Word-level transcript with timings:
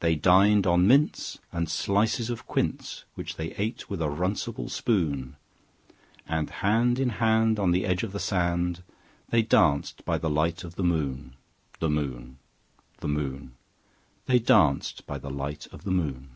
They 0.00 0.16
dined 0.16 0.66
on 0.66 0.88
mince 0.88 1.38
and 1.52 1.70
slices 1.70 2.30
of 2.30 2.48
quince, 2.48 3.04
Which 3.14 3.36
they 3.36 3.52
ate 3.54 3.88
with 3.88 4.02
a 4.02 4.06
runcible 4.08 4.68
spoon; 4.68 5.36
And 6.26 6.50
hand 6.50 6.98
in 6.98 7.10
hand, 7.22 7.60
on 7.60 7.70
the 7.70 7.86
edge 7.86 8.02
of 8.02 8.10
the 8.10 8.18
sand, 8.18 8.82
They 9.28 9.42
danced 9.42 10.04
by 10.04 10.18
the 10.18 10.28
light 10.28 10.64
of 10.64 10.74
the 10.74 10.82
moon, 10.82 11.36
The 11.78 11.88
moon, 11.88 12.38
The 12.98 13.06
moon, 13.08 13.52
They 14.26 14.40
danced 14.40 15.06
by 15.06 15.18
the 15.18 15.30
light 15.30 15.68
of 15.70 15.84
the 15.84 15.92
moon. 15.92 16.30